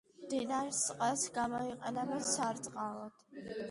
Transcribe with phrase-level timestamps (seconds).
[0.21, 3.27] მდინარის წყალს გამოიყენებენ სარწყავად.